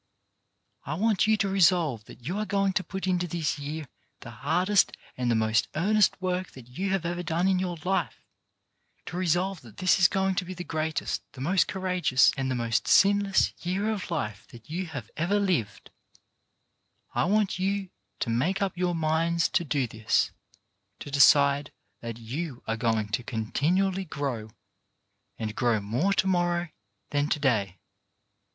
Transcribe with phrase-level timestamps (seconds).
[0.83, 3.87] I want you to resolve that you are going to put into this year
[4.21, 8.25] the hardest and the most earnest work that you have ever done in your life,
[9.05, 12.55] to resolve that this is going to be the greatest, the most courageous and the
[12.55, 15.91] most sinless year of life that you have ever lived;
[17.13, 17.91] I want you
[18.21, 20.31] to make up your minds to do this;
[20.97, 24.49] to decide that you are going to continually grow—
[25.37, 26.69] and grow more to morrow
[27.11, 27.77] than to day.